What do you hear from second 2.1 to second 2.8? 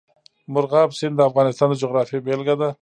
بېلګه ده.